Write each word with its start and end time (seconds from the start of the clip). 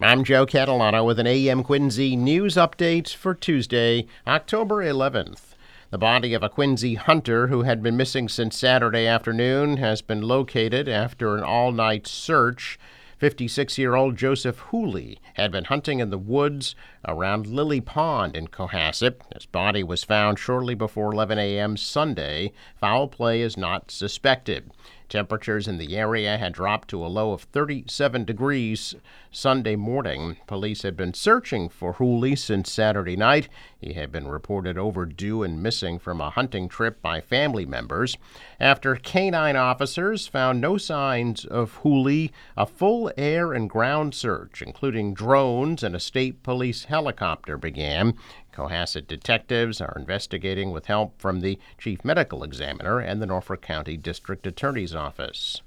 I'm 0.00 0.24
Joe 0.24 0.44
Catalano 0.44 1.06
with 1.06 1.20
an 1.20 1.28
AM 1.28 1.62
Quincy 1.62 2.16
news 2.16 2.56
update 2.56 3.14
for 3.14 3.32
Tuesday, 3.32 4.06
October 4.26 4.84
11th. 4.84 5.54
The 5.90 5.98
body 5.98 6.34
of 6.34 6.42
a 6.42 6.48
Quincy 6.48 6.94
hunter 6.94 7.46
who 7.46 7.62
had 7.62 7.80
been 7.80 7.96
missing 7.96 8.28
since 8.28 8.58
Saturday 8.58 9.06
afternoon 9.06 9.76
has 9.76 10.02
been 10.02 10.20
located 10.20 10.88
after 10.88 11.36
an 11.36 11.44
all 11.44 11.70
night 11.70 12.08
search. 12.08 12.76
56 13.18 13.78
year 13.78 13.94
old 13.94 14.16
Joseph 14.16 14.58
Hooley 14.58 15.20
had 15.34 15.52
been 15.52 15.66
hunting 15.66 16.00
in 16.00 16.10
the 16.10 16.18
woods 16.18 16.74
around 17.06 17.46
Lily 17.46 17.80
Pond 17.80 18.36
in 18.36 18.48
Cohasset. 18.48 19.20
His 19.32 19.46
body 19.46 19.84
was 19.84 20.02
found 20.02 20.40
shortly 20.40 20.74
before 20.74 21.12
11 21.12 21.38
a.m. 21.38 21.76
Sunday. 21.76 22.52
Foul 22.74 23.06
play 23.06 23.40
is 23.40 23.56
not 23.56 23.92
suspected. 23.92 24.72
Temperatures 25.14 25.68
in 25.68 25.78
the 25.78 25.96
area 25.96 26.36
had 26.38 26.52
dropped 26.52 26.88
to 26.88 27.06
a 27.06 27.06
low 27.06 27.30
of 27.30 27.42
37 27.42 28.24
degrees 28.24 28.96
Sunday 29.30 29.76
morning. 29.76 30.38
Police 30.48 30.82
had 30.82 30.96
been 30.96 31.14
searching 31.14 31.68
for 31.68 31.92
Hooley 31.92 32.34
since 32.34 32.72
Saturday 32.72 33.14
night. 33.14 33.48
He 33.78 33.92
had 33.92 34.10
been 34.10 34.26
reported 34.26 34.76
overdue 34.76 35.44
and 35.44 35.62
missing 35.62 36.00
from 36.00 36.20
a 36.20 36.30
hunting 36.30 36.68
trip 36.68 37.00
by 37.00 37.20
family 37.20 37.64
members. 37.64 38.16
After 38.58 38.96
canine 38.96 39.54
officers 39.54 40.26
found 40.26 40.60
no 40.60 40.78
signs 40.78 41.44
of 41.44 41.74
Hooley, 41.84 42.32
a 42.56 42.66
full 42.66 43.12
air 43.16 43.52
and 43.52 43.70
ground 43.70 44.16
search, 44.16 44.62
including 44.62 45.14
drones 45.14 45.84
and 45.84 45.94
a 45.94 46.00
state 46.00 46.42
police 46.42 46.86
helicopter, 46.86 47.56
began. 47.56 48.14
Cohasset 48.54 49.08
detectives 49.08 49.80
are 49.80 49.96
investigating 49.98 50.70
with 50.70 50.86
help 50.86 51.20
from 51.20 51.40
the 51.40 51.58
chief 51.76 52.04
medical 52.04 52.44
examiner 52.44 53.00
and 53.00 53.20
the 53.20 53.26
Norfolk 53.26 53.62
County 53.62 53.96
District 53.96 54.46
Attorney's 54.46 54.94
Office. 54.94 55.60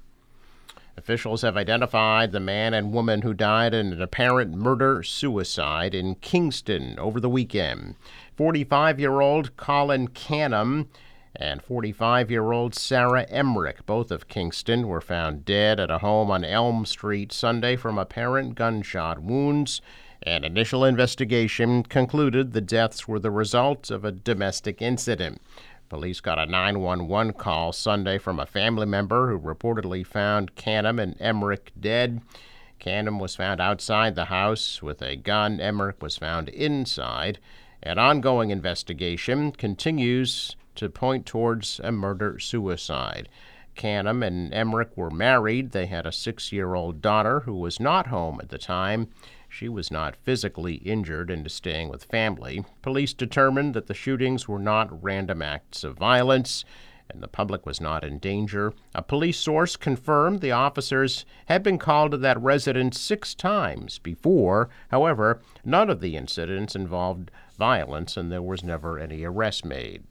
Officials 0.96 1.42
have 1.42 1.56
identified 1.56 2.32
the 2.32 2.40
man 2.40 2.74
and 2.74 2.92
woman 2.92 3.22
who 3.22 3.34
died 3.34 3.74
in 3.74 3.92
an 3.92 4.00
apparent 4.00 4.54
murder 4.54 5.02
suicide 5.02 5.94
in 5.94 6.16
Kingston 6.16 6.98
over 6.98 7.20
the 7.20 7.28
weekend. 7.28 7.94
45 8.36 8.98
year 8.98 9.20
old 9.20 9.56
Colin 9.56 10.08
Canham 10.08 10.88
and 11.36 11.62
45 11.62 12.30
year 12.30 12.50
old 12.52 12.74
Sarah 12.74 13.26
Emmerich, 13.28 13.84
both 13.86 14.10
of 14.10 14.28
Kingston, 14.28 14.88
were 14.88 15.00
found 15.00 15.44
dead 15.44 15.78
at 15.78 15.90
a 15.90 15.98
home 15.98 16.30
on 16.30 16.42
Elm 16.42 16.84
Street 16.84 17.32
Sunday 17.32 17.76
from 17.76 17.98
apparent 17.98 18.54
gunshot 18.54 19.22
wounds. 19.22 19.80
An 20.22 20.44
initial 20.44 20.84
investigation 20.84 21.84
concluded 21.84 22.52
the 22.52 22.60
deaths 22.60 23.06
were 23.06 23.20
the 23.20 23.30
result 23.30 23.90
of 23.90 24.04
a 24.04 24.12
domestic 24.12 24.82
incident. 24.82 25.40
Police 25.88 26.20
got 26.20 26.38
a 26.38 26.46
911 26.46 27.32
call 27.34 27.72
Sunday 27.72 28.18
from 28.18 28.38
a 28.38 28.46
family 28.46 28.84
member 28.84 29.30
who 29.30 29.38
reportedly 29.38 30.04
found 30.04 30.54
Canham 30.54 31.00
and 31.00 31.16
Emmerich 31.20 31.72
dead. 31.78 32.20
Canham 32.78 33.18
was 33.18 33.36
found 33.36 33.60
outside 33.60 34.14
the 34.14 34.26
house 34.26 34.82
with 34.82 35.00
a 35.02 35.16
gun. 35.16 35.60
Emmerich 35.60 36.02
was 36.02 36.18
found 36.18 36.48
inside. 36.50 37.38
An 37.82 37.98
ongoing 37.98 38.50
investigation 38.50 39.52
continues 39.52 40.56
to 40.74 40.88
point 40.88 41.26
towards 41.26 41.80
a 41.82 41.90
murder 41.90 42.38
suicide. 42.38 43.28
Canham 43.78 44.26
and 44.26 44.52
Emmerich 44.52 44.90
were 44.96 45.10
married. 45.10 45.70
They 45.70 45.86
had 45.86 46.04
a 46.04 46.12
six 46.12 46.52
year 46.52 46.74
old 46.74 47.00
daughter 47.00 47.40
who 47.40 47.54
was 47.54 47.80
not 47.80 48.08
home 48.08 48.40
at 48.42 48.50
the 48.50 48.58
time. 48.58 49.08
She 49.48 49.68
was 49.68 49.90
not 49.90 50.16
physically 50.16 50.74
injured 50.74 51.30
and 51.30 51.46
is 51.46 51.54
staying 51.54 51.88
with 51.88 52.04
family. 52.04 52.64
Police 52.82 53.14
determined 53.14 53.72
that 53.74 53.86
the 53.86 53.94
shootings 53.94 54.46
were 54.46 54.58
not 54.58 55.02
random 55.02 55.40
acts 55.40 55.84
of 55.84 55.96
violence 55.96 56.64
and 57.08 57.22
the 57.22 57.28
public 57.28 57.64
was 57.64 57.80
not 57.80 58.04
in 58.04 58.18
danger. 58.18 58.74
A 58.94 59.02
police 59.02 59.38
source 59.38 59.76
confirmed 59.76 60.40
the 60.40 60.52
officers 60.52 61.24
had 61.46 61.62
been 61.62 61.78
called 61.78 62.10
to 62.10 62.18
that 62.18 62.40
residence 62.42 63.00
six 63.00 63.34
times 63.34 63.98
before. 63.98 64.68
However, 64.88 65.40
none 65.64 65.88
of 65.88 66.00
the 66.00 66.16
incidents 66.16 66.74
involved 66.76 67.30
violence 67.56 68.16
and 68.16 68.30
there 68.30 68.42
was 68.42 68.62
never 68.62 68.98
any 68.98 69.24
arrest 69.24 69.64
made. 69.64 70.02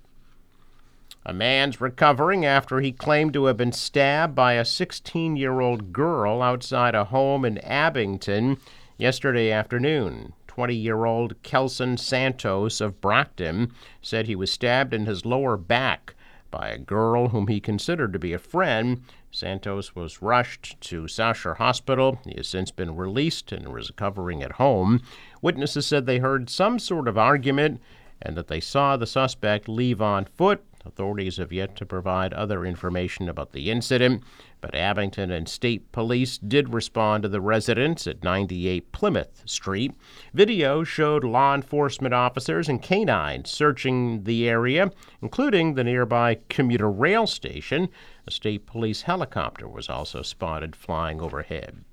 A 1.27 1.33
man's 1.33 1.81
recovering 1.81 2.45
after 2.45 2.79
he 2.79 2.93
claimed 2.93 3.33
to 3.33 3.47
have 3.47 3.57
been 3.57 3.73
stabbed 3.73 4.33
by 4.33 4.53
a 4.53 4.63
16 4.63 5.35
year 5.35 5.59
old 5.59 5.91
girl 5.91 6.41
outside 6.41 6.95
a 6.95 7.03
home 7.03 7.43
in 7.43 7.57
Abington 7.57 8.55
yesterday 8.97 9.51
afternoon. 9.51 10.31
20 10.47 10.73
year 10.73 11.03
old 11.03 11.43
Kelson 11.43 11.97
Santos 11.97 12.79
of 12.79 13.01
Brockton 13.01 13.73
said 14.01 14.25
he 14.25 14.37
was 14.37 14.53
stabbed 14.53 14.93
in 14.93 15.05
his 15.05 15.25
lower 15.25 15.57
back 15.57 16.15
by 16.49 16.69
a 16.69 16.77
girl 16.77 17.27
whom 17.27 17.47
he 17.47 17.59
considered 17.59 18.13
to 18.13 18.19
be 18.19 18.31
a 18.31 18.39
friend. 18.39 19.03
Santos 19.29 19.93
was 19.93 20.21
rushed 20.21 20.79
to 20.79 21.09
Shore 21.09 21.55
Hospital. 21.55 22.21
He 22.23 22.35
has 22.37 22.47
since 22.47 22.71
been 22.71 22.95
released 22.95 23.51
and 23.51 23.67
is 23.77 23.89
recovering 23.89 24.41
at 24.43 24.53
home. 24.53 25.01
Witnesses 25.41 25.87
said 25.87 26.05
they 26.05 26.19
heard 26.19 26.49
some 26.49 26.79
sort 26.79 27.09
of 27.09 27.17
argument 27.17 27.81
and 28.21 28.35
that 28.35 28.47
they 28.47 28.59
saw 28.59 28.97
the 28.97 29.07
suspect 29.07 29.67
leave 29.67 30.01
on 30.01 30.25
foot. 30.25 30.63
Authorities 30.85 31.35
have 31.37 31.51
yet 31.51 31.75
to 31.75 31.85
provide 31.85 32.33
other 32.33 32.65
information 32.65 33.27
about 33.27 33.51
the 33.51 33.69
incident, 33.69 34.23
but 34.61 34.73
Abington 34.73 35.29
and 35.31 35.47
state 35.47 35.91
police 35.91 36.37
did 36.37 36.73
respond 36.73 37.23
to 37.23 37.29
the 37.29 37.41
residence 37.41 38.07
at 38.07 38.23
98 38.23 38.91
Plymouth 38.93 39.43
Street. 39.45 39.93
Video 40.33 40.83
showed 40.83 41.25
law 41.25 41.53
enforcement 41.53 42.13
officers 42.13 42.69
and 42.69 42.81
canines 42.81 43.49
searching 43.49 44.23
the 44.23 44.47
area, 44.47 44.89
including 45.21 45.73
the 45.73 45.83
nearby 45.83 46.39
commuter 46.47 46.89
rail 46.89 47.27
station. 47.27 47.89
A 48.25 48.31
state 48.31 48.65
police 48.65 49.01
helicopter 49.01 49.67
was 49.67 49.89
also 49.89 50.21
spotted 50.21 50.75
flying 50.75 51.19
overhead. 51.19 51.83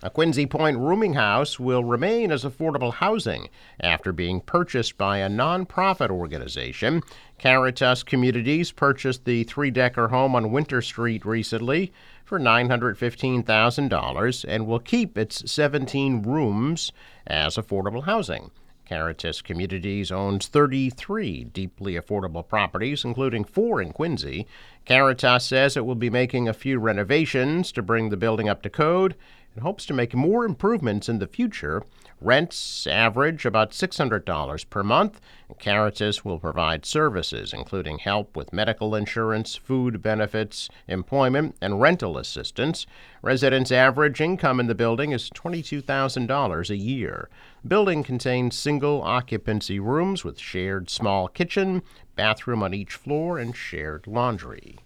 A 0.00 0.10
Quincy 0.10 0.46
Point 0.46 0.78
rooming 0.78 1.14
house 1.14 1.58
will 1.58 1.82
remain 1.82 2.30
as 2.30 2.44
affordable 2.44 2.94
housing 2.94 3.48
after 3.80 4.12
being 4.12 4.40
purchased 4.40 4.96
by 4.96 5.18
a 5.18 5.28
nonprofit 5.28 6.08
organization. 6.08 7.02
Caritas 7.36 8.04
Communities 8.04 8.70
purchased 8.70 9.24
the 9.24 9.42
three 9.42 9.72
decker 9.72 10.06
home 10.06 10.36
on 10.36 10.52
Winter 10.52 10.80
Street 10.82 11.26
recently 11.26 11.92
for 12.24 12.38
$915,000 12.38 14.44
and 14.46 14.68
will 14.68 14.78
keep 14.78 15.18
its 15.18 15.50
17 15.50 16.22
rooms 16.22 16.92
as 17.26 17.56
affordable 17.56 18.04
housing. 18.04 18.52
Caritas 18.88 19.42
Communities 19.42 20.12
owns 20.12 20.46
33 20.46 21.42
deeply 21.44 21.94
affordable 21.94 22.46
properties, 22.46 23.04
including 23.04 23.42
four 23.42 23.82
in 23.82 23.92
Quincy. 23.92 24.46
Caritas 24.86 25.44
says 25.44 25.76
it 25.76 25.84
will 25.84 25.96
be 25.96 26.08
making 26.08 26.48
a 26.48 26.54
few 26.54 26.78
renovations 26.78 27.72
to 27.72 27.82
bring 27.82 28.10
the 28.10 28.16
building 28.16 28.48
up 28.48 28.62
to 28.62 28.70
code 28.70 29.16
and 29.58 29.64
hopes 29.64 29.84
to 29.84 29.92
make 29.92 30.14
more 30.14 30.44
improvements 30.44 31.08
in 31.08 31.18
the 31.18 31.26
future. 31.26 31.82
Rents 32.20 32.86
average 32.86 33.44
about 33.44 33.72
$600 33.72 34.70
per 34.70 34.84
month. 34.84 35.20
Caritas 35.58 36.24
will 36.24 36.38
provide 36.38 36.86
services, 36.86 37.52
including 37.52 37.98
help 37.98 38.36
with 38.36 38.52
medical 38.52 38.94
insurance, 38.94 39.56
food 39.56 40.00
benefits, 40.00 40.68
employment, 40.86 41.56
and 41.60 41.80
rental 41.80 42.18
assistance. 42.18 42.86
Residents' 43.20 43.72
average 43.72 44.20
income 44.20 44.60
in 44.60 44.68
the 44.68 44.76
building 44.76 45.10
is 45.10 45.28
$22,000 45.30 46.70
a 46.70 46.76
year. 46.76 47.28
The 47.62 47.68
building 47.68 48.04
contains 48.04 48.56
single 48.56 49.02
occupancy 49.02 49.80
rooms 49.80 50.22
with 50.22 50.38
shared 50.38 50.88
small 50.88 51.26
kitchen, 51.26 51.82
bathroom 52.14 52.62
on 52.62 52.74
each 52.74 52.94
floor, 52.94 53.40
and 53.40 53.56
shared 53.56 54.06
laundry. 54.06 54.78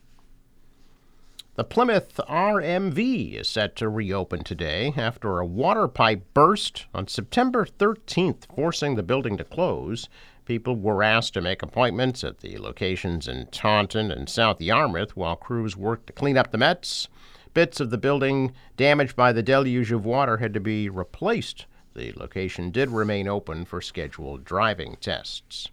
The 1.55 1.65
Plymouth 1.65 2.19
RMV 2.31 3.35
is 3.35 3.47
set 3.47 3.77
to 3.77 3.91
reopen 3.91 4.43
today 4.43 4.95
after 4.97 5.39
a 5.39 5.45
water 5.45 5.87
pipe 5.87 6.25
burst 6.33 6.87
on 6.95 7.09
September 7.09 7.67
13th, 7.67 8.47
forcing 8.57 8.95
the 8.95 9.03
building 9.03 9.37
to 9.37 9.45
close. 9.45 10.09
People 10.47 10.77
were 10.77 11.03
asked 11.03 11.35
to 11.35 11.43
make 11.43 11.62
appointments 11.62 12.25
at 12.25 12.39
the 12.39 12.57
locations 12.57 13.29
in 13.29 13.49
Taunton 13.49 14.11
and 14.11 14.31
South 14.31 14.62
Yarmouth 14.62 15.15
while 15.15 15.37
crews 15.37 15.77
worked 15.77 16.07
to 16.07 16.15
clean 16.15 16.39
up 16.39 16.53
the 16.53 16.59
Mets. 16.59 17.09
Bits 17.53 17.81
of 17.81 17.91
the 17.91 17.99
building 17.99 18.55
damaged 18.79 19.15
by 19.15 19.31
the 19.31 19.43
deluge 19.43 19.93
of 19.93 20.07
water 20.07 20.39
had 20.39 20.55
to 20.55 20.61
be 20.61 20.89
replaced. 20.89 21.67
The 21.94 22.15
location 22.17 22.71
did 22.71 22.88
remain 22.88 23.29
open 23.29 23.67
for 23.67 23.82
scheduled 23.82 24.47
driving 24.47 24.97
tests. 25.03 25.69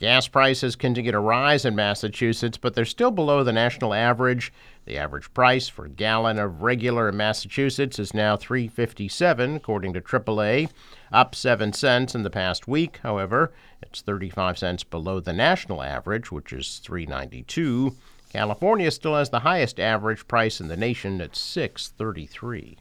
Gas 0.00 0.28
prices 0.28 0.76
continue 0.76 1.12
to 1.12 1.20
rise 1.20 1.66
in 1.66 1.76
Massachusetts, 1.76 2.56
but 2.56 2.72
they're 2.72 2.86
still 2.86 3.10
below 3.10 3.44
the 3.44 3.52
national 3.52 3.92
average. 3.92 4.50
The 4.86 4.96
average 4.96 5.30
price 5.34 5.68
for 5.68 5.84
a 5.84 5.90
gallon 5.90 6.38
of 6.38 6.62
regular 6.62 7.10
in 7.10 7.18
Massachusetts 7.18 7.98
is 7.98 8.14
now 8.14 8.34
3.57 8.34 9.56
according 9.56 9.92
to 9.92 10.00
AAA, 10.00 10.70
up 11.12 11.34
7 11.34 11.74
cents 11.74 12.14
in 12.14 12.22
the 12.22 12.30
past 12.30 12.66
week. 12.66 13.00
However, 13.02 13.52
it's 13.82 14.00
35 14.00 14.56
cents 14.56 14.84
below 14.84 15.20
the 15.20 15.34
national 15.34 15.82
average, 15.82 16.32
which 16.32 16.50
is 16.50 16.80
3.92. 16.82 17.94
California 18.32 18.90
still 18.90 19.16
has 19.16 19.28
the 19.28 19.40
highest 19.40 19.78
average 19.78 20.26
price 20.26 20.62
in 20.62 20.68
the 20.68 20.78
nation 20.78 21.20
at 21.20 21.32
6.33 21.32 22.78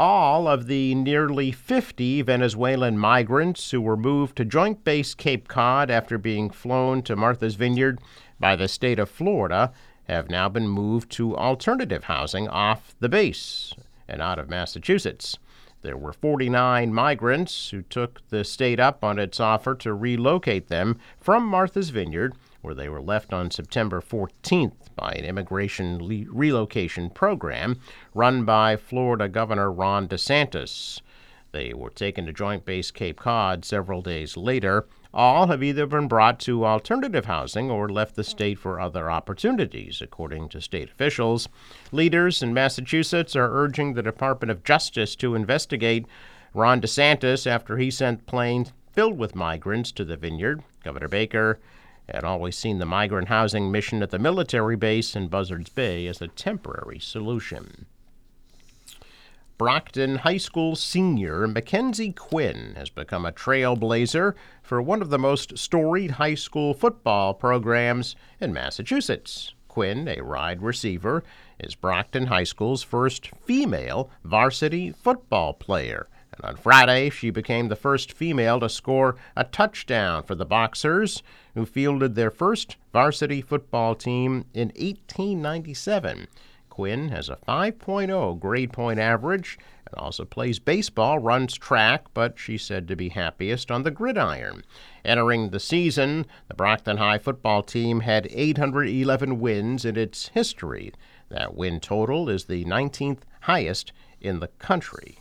all 0.00 0.48
of 0.48 0.66
the 0.66 0.94
nearly 0.94 1.52
50 1.52 2.22
Venezuelan 2.22 2.96
migrants 2.96 3.70
who 3.70 3.82
were 3.82 3.98
moved 3.98 4.34
to 4.34 4.46
Joint 4.46 4.82
Base 4.82 5.12
Cape 5.12 5.46
Cod 5.46 5.90
after 5.90 6.16
being 6.16 6.48
flown 6.48 7.02
to 7.02 7.14
Martha's 7.14 7.54
Vineyard 7.56 8.00
by 8.38 8.56
the 8.56 8.66
state 8.66 8.98
of 8.98 9.10
Florida 9.10 9.74
have 10.04 10.30
now 10.30 10.48
been 10.48 10.66
moved 10.66 11.10
to 11.10 11.36
alternative 11.36 12.04
housing 12.04 12.48
off 12.48 12.94
the 13.00 13.10
base. 13.10 13.74
and 14.08 14.22
out 14.22 14.38
of 14.38 14.48
Massachusetts. 14.48 15.36
There 15.82 15.98
were 15.98 16.14
49 16.14 16.94
migrants 16.94 17.68
who 17.68 17.82
took 17.82 18.26
the 18.30 18.42
state 18.42 18.80
up 18.80 19.04
on 19.04 19.18
its 19.18 19.38
offer 19.38 19.74
to 19.76 19.92
relocate 19.92 20.68
them 20.68 20.98
from 21.20 21.44
Martha's 21.44 21.90
Vineyard, 21.90 22.34
where 22.62 22.74
they 22.74 22.88
were 22.88 23.00
left 23.00 23.32
on 23.32 23.50
September 23.50 24.00
14th 24.00 24.72
by 24.94 25.12
an 25.12 25.24
immigration 25.24 25.98
le- 25.98 26.30
relocation 26.30 27.10
program 27.10 27.78
run 28.14 28.44
by 28.44 28.76
Florida 28.76 29.28
Governor 29.28 29.70
Ron 29.72 30.08
DeSantis. 30.08 31.00
They 31.52 31.74
were 31.74 31.90
taken 31.90 32.26
to 32.26 32.32
Joint 32.32 32.64
Base 32.64 32.90
Cape 32.90 33.18
Cod 33.18 33.64
several 33.64 34.02
days 34.02 34.36
later. 34.36 34.86
All 35.12 35.48
have 35.48 35.62
either 35.62 35.86
been 35.86 36.06
brought 36.06 36.38
to 36.40 36.64
alternative 36.64 37.26
housing 37.26 37.70
or 37.70 37.88
left 37.88 38.14
the 38.14 38.22
state 38.22 38.58
for 38.58 38.78
other 38.78 39.10
opportunities, 39.10 40.00
according 40.00 40.50
to 40.50 40.60
state 40.60 40.90
officials. 40.90 41.48
Leaders 41.90 42.42
in 42.42 42.54
Massachusetts 42.54 43.34
are 43.34 43.50
urging 43.52 43.94
the 43.94 44.02
Department 44.02 44.52
of 44.52 44.62
Justice 44.62 45.16
to 45.16 45.34
investigate 45.34 46.06
Ron 46.54 46.80
DeSantis 46.80 47.46
after 47.46 47.78
he 47.78 47.90
sent 47.90 48.26
planes 48.26 48.72
filled 48.92 49.18
with 49.18 49.34
migrants 49.34 49.90
to 49.92 50.04
the 50.04 50.16
vineyard. 50.16 50.62
Governor 50.84 51.08
Baker 51.08 51.58
had 52.14 52.24
always 52.24 52.56
seen 52.56 52.78
the 52.78 52.86
migrant 52.86 53.28
housing 53.28 53.70
mission 53.70 54.02
at 54.02 54.10
the 54.10 54.18
military 54.18 54.76
base 54.76 55.14
in 55.16 55.28
Buzzards 55.28 55.70
Bay 55.70 56.06
as 56.06 56.20
a 56.20 56.28
temporary 56.28 56.98
solution. 56.98 57.86
Brockton 59.60 60.16
High 60.16 60.38
School 60.38 60.74
senior 60.74 61.46
Mackenzie 61.46 62.12
Quinn 62.12 62.72
has 62.76 62.88
become 62.88 63.26
a 63.26 63.32
trailblazer 63.32 64.34
for 64.62 64.80
one 64.80 65.02
of 65.02 65.10
the 65.10 65.18
most 65.18 65.58
storied 65.58 66.12
high 66.12 66.34
school 66.34 66.72
football 66.72 67.34
programs 67.34 68.16
in 68.40 68.54
Massachusetts. 68.54 69.52
Quinn, 69.68 70.08
a 70.08 70.22
wide 70.22 70.62
receiver, 70.62 71.22
is 71.58 71.74
Brockton 71.74 72.28
High 72.28 72.44
School's 72.44 72.82
first 72.82 73.30
female 73.44 74.10
varsity 74.24 74.92
football 74.92 75.52
player. 75.52 76.08
And 76.32 76.44
on 76.44 76.56
Friday, 76.56 77.10
she 77.10 77.30
became 77.30 77.68
the 77.68 77.76
first 77.76 78.12
female 78.12 78.60
to 78.60 78.68
score 78.68 79.16
a 79.36 79.44
touchdown 79.44 80.22
for 80.22 80.34
the 80.34 80.44
Boxers, 80.44 81.22
who 81.54 81.66
fielded 81.66 82.14
their 82.14 82.30
first 82.30 82.76
varsity 82.92 83.40
football 83.40 83.94
team 83.94 84.44
in 84.54 84.68
1897. 84.68 86.28
Quinn 86.68 87.08
has 87.08 87.28
a 87.28 87.36
5.0 87.36 88.40
grade 88.40 88.72
point 88.72 88.98
average 88.98 89.58
and 89.86 90.00
also 90.00 90.24
plays 90.24 90.58
baseball, 90.58 91.18
runs 91.18 91.54
track, 91.54 92.06
but 92.14 92.38
she's 92.38 92.62
said 92.62 92.88
to 92.88 92.96
be 92.96 93.10
happiest 93.10 93.70
on 93.70 93.82
the 93.82 93.90
gridiron. 93.90 94.64
Entering 95.04 95.50
the 95.50 95.60
season, 95.60 96.24
the 96.48 96.54
Brockton 96.54 96.96
High 96.96 97.18
football 97.18 97.62
team 97.62 98.00
had 98.00 98.28
811 98.30 99.40
wins 99.40 99.84
in 99.84 99.96
its 99.96 100.28
history. 100.28 100.92
That 101.28 101.54
win 101.54 101.80
total 101.80 102.28
is 102.30 102.44
the 102.44 102.64
19th 102.64 103.22
highest 103.42 103.92
in 104.20 104.40
the 104.40 104.48
country. 104.48 105.19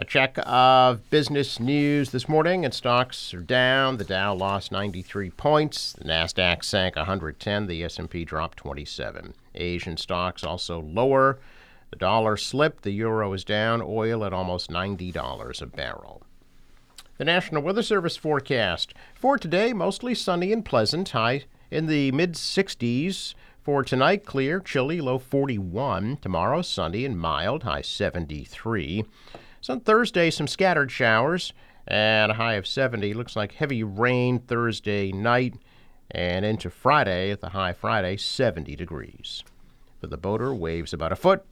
A 0.00 0.04
check 0.04 0.38
of 0.46 1.10
business 1.10 1.58
news 1.58 2.12
this 2.12 2.28
morning, 2.28 2.64
and 2.64 2.72
stocks 2.72 3.34
are 3.34 3.40
down. 3.40 3.96
The 3.96 4.04
Dow 4.04 4.32
lost 4.32 4.70
93 4.70 5.30
points. 5.30 5.92
The 5.92 6.04
Nasdaq 6.04 6.62
sank 6.62 6.94
110. 6.94 7.66
The 7.66 7.82
S&P 7.82 8.24
dropped 8.24 8.58
27. 8.58 9.34
Asian 9.56 9.96
stocks 9.96 10.44
also 10.44 10.80
lower. 10.80 11.40
The 11.90 11.96
dollar 11.96 12.36
slipped. 12.36 12.84
The 12.84 12.92
euro 12.92 13.32
is 13.32 13.42
down. 13.42 13.82
Oil 13.82 14.24
at 14.24 14.32
almost 14.32 14.70
$90 14.70 15.60
a 15.60 15.66
barrel. 15.66 16.22
The 17.16 17.24
National 17.24 17.60
Weather 17.62 17.82
Service 17.82 18.16
forecast 18.16 18.94
for 19.16 19.36
today: 19.36 19.72
mostly 19.72 20.14
sunny 20.14 20.52
and 20.52 20.64
pleasant. 20.64 21.08
High 21.08 21.46
in 21.72 21.86
the 21.86 22.12
mid 22.12 22.34
60s. 22.34 23.34
For 23.64 23.82
tonight, 23.82 24.24
clear, 24.24 24.60
chilly, 24.60 25.00
low 25.00 25.18
41. 25.18 26.18
Tomorrow, 26.22 26.62
sunny 26.62 27.04
and 27.04 27.18
mild, 27.18 27.64
high 27.64 27.82
73. 27.82 29.04
So 29.60 29.74
on 29.74 29.80
Thursday, 29.80 30.30
some 30.30 30.46
scattered 30.46 30.90
showers 30.90 31.52
and 31.86 32.32
a 32.32 32.36
high 32.36 32.54
of 32.54 32.66
70. 32.66 33.14
Looks 33.14 33.36
like 33.36 33.52
heavy 33.52 33.82
rain 33.82 34.38
Thursday 34.38 35.10
night 35.12 35.54
and 36.10 36.44
into 36.44 36.70
Friday 36.70 37.30
at 37.30 37.40
the 37.40 37.50
high 37.50 37.72
Friday, 37.72 38.16
70 38.16 38.76
degrees. 38.76 39.42
For 40.00 40.06
the 40.06 40.16
boater, 40.16 40.54
waves 40.54 40.92
about 40.92 41.12
a 41.12 41.16
foot. 41.16 41.44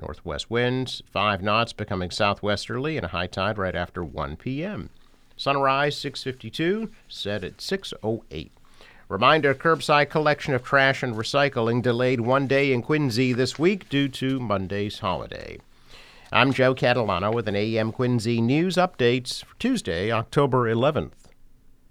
Northwest 0.00 0.50
winds, 0.50 1.02
5 1.12 1.42
knots, 1.42 1.72
becoming 1.72 2.10
southwesterly, 2.10 2.96
and 2.96 3.04
a 3.04 3.10
high 3.10 3.26
tide 3.26 3.58
right 3.58 3.74
after 3.74 4.02
1 4.02 4.36
p.m. 4.36 4.88
Sunrise 5.36 5.96
652, 5.98 6.90
set 7.08 7.44
at 7.44 7.60
608. 7.60 8.52
Reminder 9.08 9.54
curbside 9.54 10.08
collection 10.08 10.54
of 10.54 10.62
trash 10.62 11.02
and 11.02 11.14
recycling 11.14 11.82
delayed 11.82 12.20
one 12.20 12.46
day 12.46 12.72
in 12.72 12.80
Quincy 12.80 13.32
this 13.32 13.58
week 13.58 13.88
due 13.88 14.08
to 14.08 14.38
Monday's 14.38 15.00
holiday. 15.00 15.58
I'm 16.32 16.52
Joe 16.52 16.76
Catalano 16.76 17.34
with 17.34 17.48
an 17.48 17.56
AM 17.56 17.90
Quincy 17.90 18.40
news 18.40 18.76
updates 18.76 19.44
for 19.44 19.58
Tuesday, 19.58 20.12
October 20.12 20.72
11th. 20.72 21.19